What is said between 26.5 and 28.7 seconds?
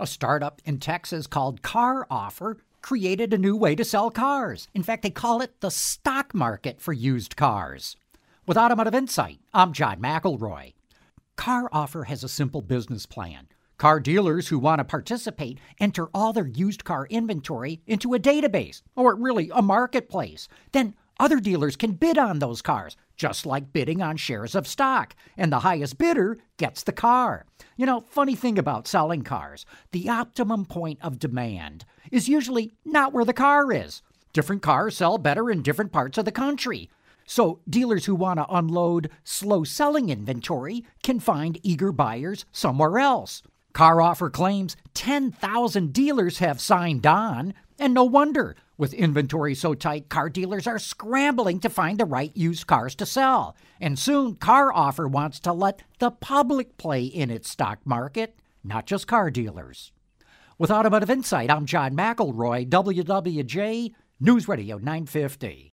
gets the car. You know, funny thing